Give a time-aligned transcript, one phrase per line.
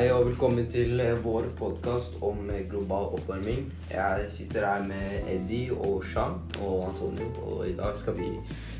[0.00, 3.66] Hei og velkommen til eh, vår podkast om eh, global oppvarming.
[3.90, 8.30] Jeg sitter her med Eddie og Jean og Antonio, og i dag skal vi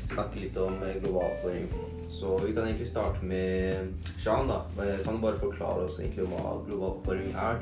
[0.09, 1.69] snakke litt om eh, global oppvarming.
[2.09, 3.93] Så vi kan egentlig starte med
[4.25, 4.49] Jean.
[4.49, 4.63] da.
[5.05, 7.61] Kan du bare forklare oss egentlig hva global oppvarming er?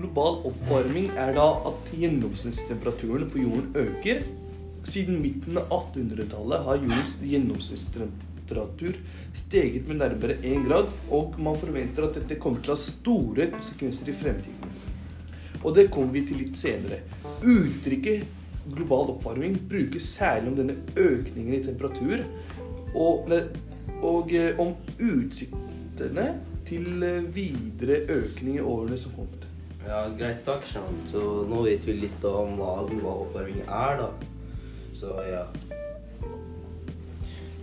[0.00, 4.24] Global oppvarming er da at gjennomsnittstemperaturen på jorden øker.
[4.88, 8.32] Siden midten av 1800-tallet har jordens gjennomsnittstemperatur
[9.34, 13.50] steget med nærmere 1 grad, og man forventer at dette kommer til å ha store
[13.50, 14.74] konsekvenser i fremtiden.
[15.64, 17.00] Og det kommer vi til litt senere.
[17.40, 18.26] Uttrykket
[18.74, 22.24] global oppvarming brukes særlig om denne økningen i temperatur,
[22.94, 23.32] og,
[24.02, 26.28] og eh, om utsiktene
[26.68, 29.48] til eh, videre økning i årene som kommer.
[29.84, 31.02] Ja, Greit, takk, Sean.
[31.08, 34.12] Så nå vet vi litt om hva global oppvarming er, da.
[34.96, 35.44] Så ja.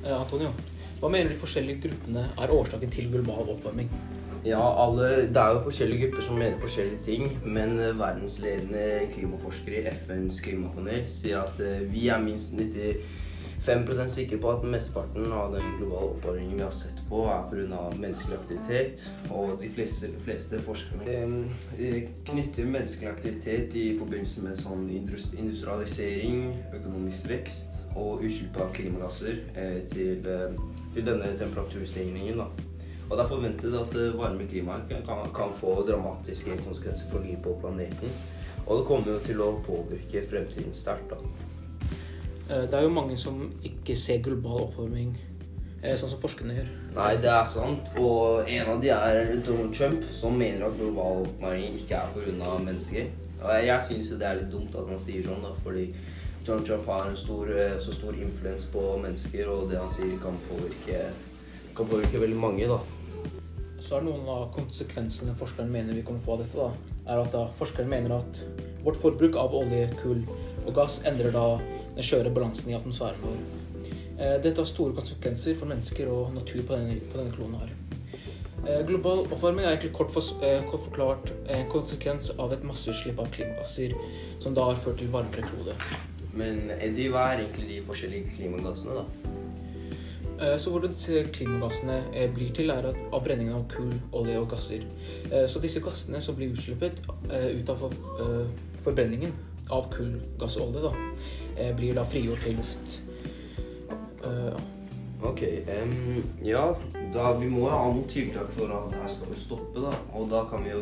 [0.04, 0.50] Eh, Antonio,
[0.98, 3.90] hva mener de forskjellige gruppene er årsaken til global oppvarming?
[4.46, 9.84] Ja, alle, Det er jo forskjellige grupper som mener forskjellige ting, men eh, verdensledende klimaforskere
[9.84, 12.58] i FNs klimapanel sier at eh, vi er minst
[13.66, 17.82] 95 sikre på at mesteparten av den globale oppvarmingen vi har sett på, er pga.
[17.94, 19.04] menneskelig aktivitet.
[19.30, 21.18] Og de fleste, fleste forskerne
[21.78, 29.44] eh, knytter menneskelig aktivitet i forbindelse med sånn industrialisering, økonomisk vekst og utslipp av klimagasser
[29.54, 30.58] eh, til, eh,
[30.96, 32.42] til denne temperaturstigningen.
[32.42, 32.50] da.
[33.12, 37.46] Og det er forventet at det varme klimaet kan, kan få dramatiske konsekvenser for livet
[37.46, 38.10] på planeten.
[38.66, 41.14] Og det kommer jo til å påvirke fremtiden sterkt.
[42.52, 45.16] Eh, Det er jo mange som ikke ser global oppvarming
[45.84, 46.72] eh, sånn som forskerne gjør.
[46.98, 47.92] Nei, det er sant.
[47.98, 52.58] Og en av de er Donald Trump, som mener at global oppvarming ikke er pga.
[52.60, 53.12] mennesker.
[53.42, 55.88] Og jeg, jeg syns jo det er litt dumt at han sier sånn, da, fordi
[56.46, 60.18] Donald Trump har en stor, eh, så stor influens på mennesker, og det han sier
[60.22, 61.06] kan påvirke,
[61.78, 62.82] kan påvirke veldig mange, da.
[63.82, 67.32] Så er noen av konsekvensene forskeren mener vi kommer få av dette, da, er at
[67.34, 68.42] da forskeren mener at
[68.86, 70.22] vårt forbruk av olje, kull
[70.68, 71.46] og gass endrer da
[71.96, 73.38] den skjøre balansen i atmosfæren vår.
[74.22, 77.72] Eh, Dette har store konsekvenser for mennesker og natur på denne, på denne kloden her.
[78.62, 83.20] Eh, Global oppvarming er egentlig kort, for, eh, kort forklart en konsekvens av et masseutslipp
[83.20, 83.96] av klimagasser,
[84.40, 85.76] som da har ført til varmere klode.
[86.34, 89.06] Men Eddie, hva er egentlig de forskjellige klimagassene, da?
[90.58, 90.96] Så hvordan
[91.34, 92.02] klimagassene
[92.34, 94.82] blir til, er at av brenningen av kull, olje og gasser.
[95.48, 96.94] Så disse gassene som blir utslippet
[97.30, 98.48] ut av for-
[98.84, 99.32] forbrenningen
[99.70, 100.94] av kull, gass og olje, da,
[101.56, 103.02] eh, blir da frigjort til luft.
[104.22, 104.58] Uh,
[105.24, 105.42] Ok,
[105.84, 106.76] Um, ja,
[107.14, 109.92] da vi må jo ha noen tiltak for at det her skal stoppe, da.
[110.18, 110.80] Og da kan vi jo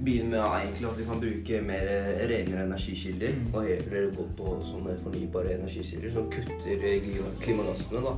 [0.00, 1.90] begynne med egentlig at vi kan bruke mer
[2.30, 3.34] renere energikilder.
[3.36, 3.50] Mm.
[3.52, 6.86] Og heller gå på sånne fornybare energikilder som kutter
[7.42, 8.16] klimagassene, da.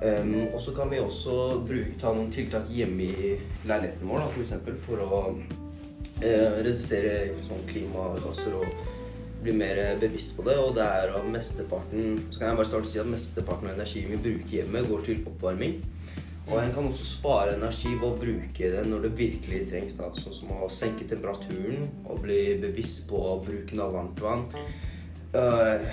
[0.00, 1.34] Um, og så kan vi også
[1.68, 3.34] bruke, ta noen tiltak hjemme i
[3.68, 8.80] leiligheten vår, da, for eksempel, for å uh, redusere sånn klimagasser og
[9.42, 10.56] bli mer bevisst på det.
[10.60, 13.74] Og det er at mesteparten så kan jeg bare starte å si at mesteparten av
[13.78, 15.80] energien vi bruker hjemme, går til oppvarming.
[16.50, 19.98] Og en kan også spare energi ved å bruke det når det virkelig trengs.
[19.98, 24.46] da, Sånn som å senke temperaturen og bli bevisst på bruken av varmt vann.
[25.38, 25.90] Øh,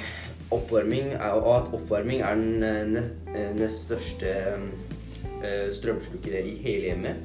[0.56, 4.34] oppvarming er, og at oppvarming er den ne- eh, nest største
[5.72, 7.18] strømslukere i hele hjemmet.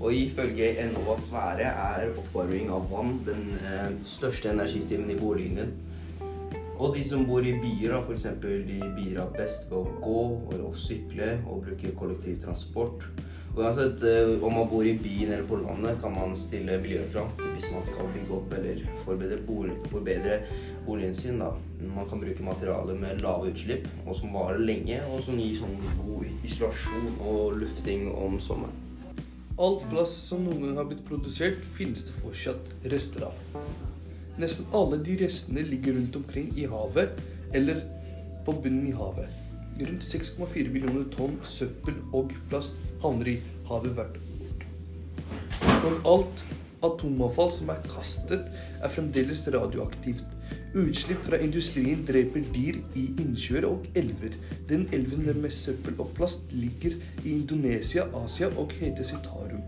[0.00, 5.74] Og ifølge Enovas sfære er oppvarming av vann den eh, største energitimen i boligen.
[6.74, 8.26] Og de som bor i byer, f.eks.
[8.42, 10.24] de bidrar best ved å gå
[10.58, 13.06] og sykle og bruke kollektivtransport.
[13.54, 17.70] Uansett eh, om man bor i byen eller på landet, kan man stille miljøkrav hvis
[17.70, 20.40] man skal bygge opp eller forbedre, bolig, forbedre
[20.88, 21.38] boligen sin.
[21.38, 21.52] da.
[21.94, 25.78] Man kan bruke materialer med lave utslipp, og som varer lenge, og som gir sånn
[26.02, 28.83] god isolasjon og lufting om sommeren.
[29.54, 33.36] Alt plast som noen gang har blitt produsert, finnes det fortsatt rester av.
[34.42, 37.20] Nesten alle de restene ligger rundt omkring i havet
[37.54, 37.84] eller
[38.42, 39.30] på bunnen i havet.
[39.78, 42.74] Rundt 6,4 millioner tonn søppel og plast
[43.04, 43.36] havner i
[43.70, 44.66] havet hvert år.
[45.86, 46.44] Og alt
[46.90, 48.50] atomavfall som er kastet,
[48.82, 50.26] er fremdeles radioaktivt.
[50.74, 54.34] Utslipp fra industrien dreper dyr i innsjøer og elver.
[54.66, 59.62] Den elven med mest søppel og plast ligger i Indonesia, Asia og heter Sitarum.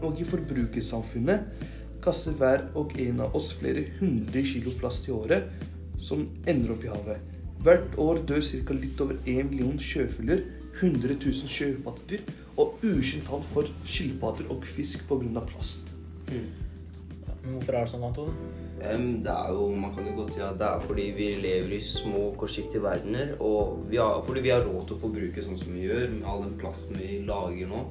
[0.00, 1.68] Og i forbrukersamfunnet
[2.04, 5.52] kaster hver og en av oss flere hundre kilo plast i året
[6.00, 7.30] som ender opp i havet.
[7.64, 8.80] Hvert år dør ca.
[8.80, 10.46] litt over 1 million sjøfugler,
[10.80, 12.24] 100 000 sjøpattedyr
[12.56, 15.44] og ukjent tall for skilpadder og fisk pga.
[15.52, 15.92] plast.
[16.32, 18.63] Men hvorfor er det sånn, Anton?
[18.78, 21.80] Det er jo, Man kan jo godt si at det er fordi vi lever i
[21.80, 23.34] små, kortsiktige verdener.
[23.40, 26.26] Og vi har, fordi vi har råd til å forbruke sånn som vi gjør, med
[26.28, 27.84] all den plasten vi lager nå.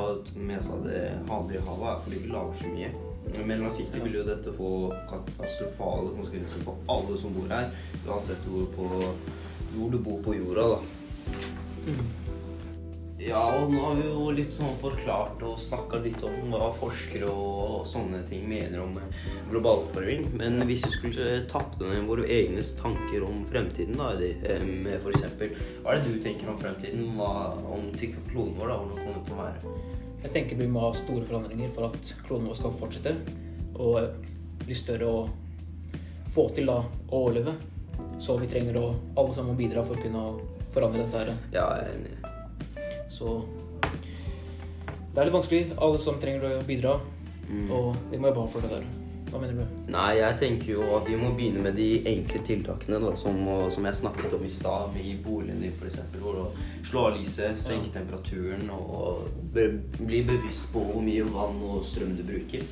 [0.00, 2.90] At mest av det i havet, er fordi vi lager så mye.
[3.46, 4.70] Men langsiktig vil jo dette få
[5.10, 7.68] katastrofale konsekvenser for alle som bor her.
[8.06, 8.88] Uansett hvor, på,
[9.74, 12.00] hvor du bor på jorda, da.
[13.30, 17.28] Ja, og nå har vi jo litt sånn forklart og snakka litt om hva forskere
[17.30, 18.96] og sånne ting mener om
[19.52, 20.24] global oppvarming.
[20.40, 25.04] Men hvis vi skulle tatt ned våre egne tanker om fremtiden, da, Eddie, f.eks.
[25.04, 25.54] for eksempel
[25.84, 27.06] Hva er det du tenker om fremtiden?
[27.20, 27.30] Hva,
[27.70, 27.86] om
[28.32, 28.80] kloden vår, da?
[28.80, 29.74] Hvordan kommer det til å være?
[30.24, 33.14] Jeg tenker vi må ha store forandringer for at kloden vår skal fortsette
[33.80, 34.26] og
[34.64, 37.54] bli større og få til da å overleve.
[38.18, 40.26] Så vi trenger å alle sammen bidra for å kunne
[40.74, 41.36] forandre dette her.
[41.54, 42.19] Ja, jeg er enig.
[43.20, 43.42] Så
[45.10, 45.74] det er litt vanskelig.
[45.76, 46.96] Alle som trenger å bidra.
[47.50, 47.68] Mm.
[47.74, 48.88] Og vi må jobbe hardt for det der.
[49.30, 49.74] Hva mener du?
[49.92, 53.36] Nei, jeg tenker jo at vi må begynne med de enkle tiltakene da, som,
[53.70, 56.00] som jeg snakket om i stad, i boligen din f.eks.
[56.18, 56.46] Hvor å
[56.86, 59.68] slå av lyset, senke temperaturen og be,
[60.00, 62.64] bli bevisst på hvor mye vann og strøm du bruker.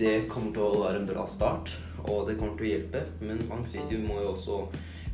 [0.00, 1.74] Det kommer til å være en bra start,
[2.06, 3.04] og det kommer til å hjelpe.
[3.22, 4.62] Men langsiktig må jo også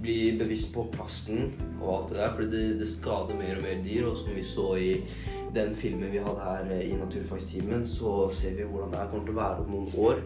[0.01, 3.83] bli bevisst på plasten og alt det der, for det, det skader mer og mer
[3.85, 4.11] dyr.
[4.11, 4.91] Og som vi så i
[5.57, 9.29] den filmen vi hadde her eh, i Naturfagstimen, så ser vi hvordan det her kommer
[9.29, 10.23] til å være om noen år.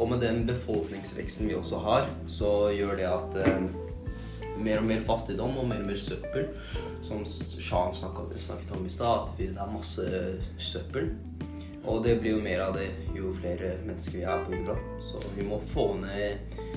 [0.00, 3.64] Og med den befolkningsveksten vi også har, så gjør det at eh,
[4.60, 6.50] mer og mer fattigdom og mer og mer søppel,
[7.02, 10.06] som Shan snakket, om i stad, at det er masse
[10.60, 11.10] søppel.
[11.88, 14.76] Og det blir jo mer av det jo flere mennesker vi er på jorda.
[15.00, 16.68] Så vi må få ned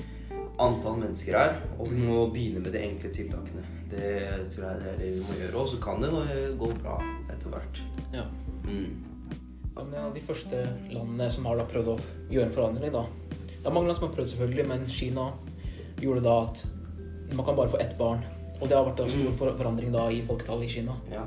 [0.58, 3.64] antall mennesker her, og vi må begynne med de enkle tiltakene.
[3.90, 6.10] Det tror jeg det er det vi må gjøre, og så kan det
[6.58, 6.98] gå bra
[7.30, 7.80] etter hvert.
[8.14, 8.24] Ja.
[8.64, 9.02] Mm.
[9.74, 10.60] Ja, men en av de første
[10.92, 11.98] landene som har prøvd å
[12.30, 13.04] gjøre en forandring, da.
[13.50, 15.28] Det er mange land som har prøvd, selvfølgelig, men Kina
[16.00, 16.64] gjorde da at
[17.34, 18.22] man kan bare få ett barn.
[18.60, 19.34] Og det har vært en stor Mm.
[19.34, 20.94] for forandring da i folketallet i Kina.
[21.10, 21.24] Ja.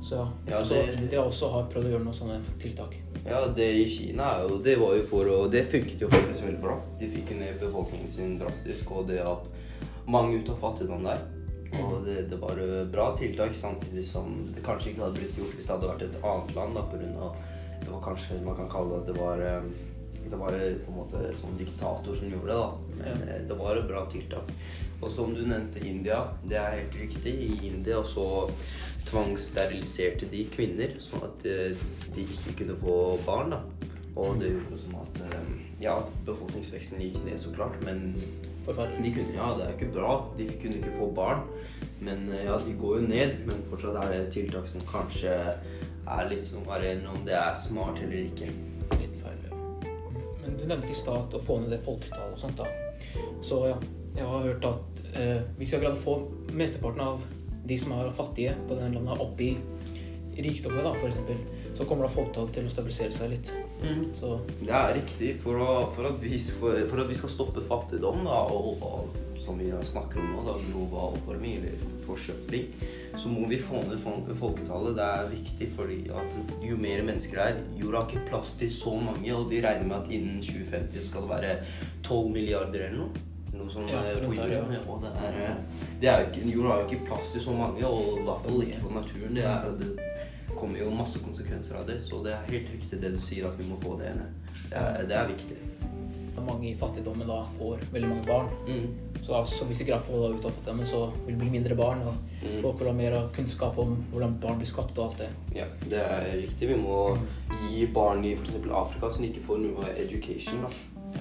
[0.00, 0.28] Så ja.
[0.46, 2.94] Ja, så det- India også har prøvd å gjøre noen sånne tiltak.
[3.30, 6.46] Ja, det i Kina er jo Det var jo for å Det funket jo faktisk
[6.46, 6.78] veldig bra.
[7.00, 9.48] De fikk ned befolkningen sin drastisk, og det hjalp
[10.08, 11.26] mange ut av fattigdom der.
[11.76, 15.58] Og det, det var eh, bra tiltak, samtidig som det kanskje ikke hadde blitt gjort
[15.58, 16.78] hvis det hadde vært et annet land.
[16.78, 17.36] da, på grunn av,
[17.82, 19.68] Det var kanskje Man kan kalle det at det var eh,
[20.30, 22.70] Det var på en måte sånn diktator som gjorde det, da.
[22.98, 23.34] Men Ja.
[23.34, 24.50] eh, det var et bra tiltak.
[25.02, 27.34] Og som du nevnte India, det er helt riktig.
[27.34, 28.50] I India så
[29.08, 31.76] tvangssteriliserte de kvinner, sånn at eh,
[32.14, 32.96] de ikke kunne få
[33.26, 33.50] barn.
[33.54, 33.60] da.
[34.18, 38.08] Og det gjorde som at eh, Ja, befolkningsveksten gikk ned, så klart, men
[38.66, 40.16] de kunne, ja, det er ikke bra.
[40.36, 41.44] De kunne ikke få barn.
[42.02, 43.36] Men ja, de går jo ned.
[43.46, 45.30] Men fortsatt er det tiltak som kanskje
[46.08, 48.50] er litt sånn varierende om det er smart eller ikke.
[50.68, 52.68] Nevnte i stad å få ned det folketallet og sånt, da.
[53.44, 53.76] Så ja,
[54.16, 56.18] jeg har hørt at eh, vi skal greie å få
[56.56, 57.22] mesteparten av
[57.68, 59.52] de som er fattige på denne landet, opp i
[60.38, 61.38] rikdommen, da, eksempel,
[61.74, 63.50] så kommer da folketallet til å stabilisere seg litt.
[64.18, 65.32] Så Det er riktig.
[65.42, 69.18] For, å, for, at vi, for, for at vi skal stoppe fattigdom, da, og, og
[69.88, 72.66] snakker om nå, da, global oppvarming eller forsøpling,
[73.18, 74.00] så må vi få ned
[74.38, 74.96] folketallet.
[74.98, 78.72] Det er viktig fordi at jo mer mennesker det er Jorda har ikke plass til
[78.74, 81.56] så mange, og de regner med at innen 2050 skal det være
[82.06, 83.24] 12 milliarder eller noe.
[83.58, 84.60] Noe sånt Ja, eh, på jorda.
[84.74, 84.80] ja.
[84.86, 87.86] Og det er, eh, det er ikke, jorda har jo ikke plass til så mange,
[87.86, 89.34] og i hvert fall ikke for naturen.
[89.34, 93.14] Det, er, det kommer jo masse konsekvenser av det, så det er helt riktig det
[93.14, 94.30] du sier, at vi må få det ned.
[94.68, 95.58] Det er, det er viktig.
[96.46, 98.46] mange i fattigdommen da får veldig mange barn.
[98.68, 99.07] Mm.
[99.22, 101.50] Så altså, hvis ikke greier å få det ut av fattigdommen, så vil det bli
[101.50, 102.00] mindre barn.
[102.06, 102.62] Og Mm.
[102.62, 105.28] folk vil ha mer kunnskap om hvordan barn blir skapt og alt det.
[105.56, 106.68] Ja, det er riktig.
[106.68, 107.18] Vi må
[107.70, 108.54] gi barn i f.eks.
[108.70, 110.68] Afrika som ikke får noe education, da.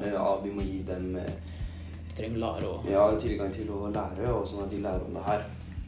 [0.03, 1.23] Eh, Ja, vi må gi dem eh,
[2.07, 5.13] De trenger lære og ja, tilgang til å lære, og sånn at de lærer om
[5.13, 5.43] det her.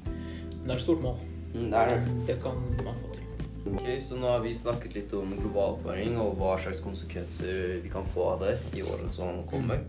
[0.05, 1.15] Men det er et stort mål.
[1.53, 2.27] Mm, det er det.
[2.27, 3.73] Det kan man få til.
[3.73, 7.89] Ok, Så nå har vi snakket litt om global oppvarming og hva slags konsekvenser vi
[7.89, 9.79] kan få av det i året som kommer.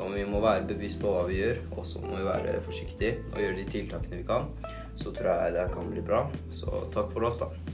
[0.00, 3.18] Så vi må være bevisst på hva vi gjør, og så må vi være forsiktige
[3.34, 4.46] og gjøre de tiltakene vi kan.
[4.96, 6.22] Så tror jeg det kan bli bra.
[6.56, 7.69] Så takk for oss, da.